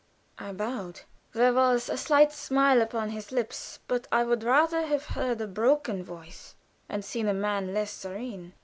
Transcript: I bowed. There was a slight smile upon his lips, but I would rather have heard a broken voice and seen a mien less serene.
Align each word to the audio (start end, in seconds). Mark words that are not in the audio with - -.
I 0.39 0.51
bowed. 0.51 1.01
There 1.33 1.53
was 1.53 1.87
a 1.87 1.95
slight 1.95 2.31
smile 2.33 2.81
upon 2.81 3.11
his 3.11 3.31
lips, 3.31 3.77
but 3.87 4.07
I 4.11 4.23
would 4.23 4.41
rather 4.43 4.83
have 4.87 5.05
heard 5.05 5.39
a 5.41 5.45
broken 5.47 6.03
voice 6.03 6.55
and 6.89 7.05
seen 7.05 7.27
a 7.27 7.35
mien 7.35 7.71
less 7.71 7.91
serene. 7.91 8.53